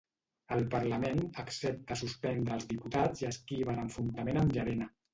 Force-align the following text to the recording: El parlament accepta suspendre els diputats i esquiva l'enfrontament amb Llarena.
El 0.55 0.63
parlament 0.71 1.21
accepta 1.43 1.99
suspendre 2.03 2.57
els 2.59 2.69
diputats 2.75 3.25
i 3.27 3.31
esquiva 3.33 3.81
l'enfrontament 3.81 4.47
amb 4.47 4.61
Llarena. 4.61 4.95